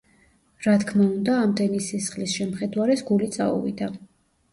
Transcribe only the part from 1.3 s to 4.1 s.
ამდენი სისხლის შემხედვარეს, გული წაუვიდა.